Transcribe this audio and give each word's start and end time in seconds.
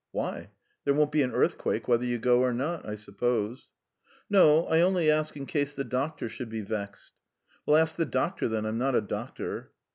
"Why? 0.09 0.49
There 0.83 0.95
won't 0.95 1.11
be 1.11 1.21
an 1.21 1.31
earthquake 1.31 1.87
whether 1.87 2.05
you 2.05 2.17
go 2.17 2.41
or 2.41 2.53
not, 2.55 2.89
I 2.89 2.95
suppose...." 2.95 3.67
"No, 4.31 4.65
I 4.65 4.81
only 4.81 5.11
ask 5.11 5.37
in 5.37 5.45
case 5.45 5.75
the 5.75 5.83
doctor 5.83 6.27
should 6.27 6.49
be 6.49 6.61
vexed." 6.61 7.13
"Well, 7.67 7.77
ask 7.77 7.97
the 7.97 8.05
doctor, 8.07 8.49
then; 8.49 8.65
I'm 8.65 8.79
not 8.79 8.95
a 8.95 9.01
doctor." 9.01 9.73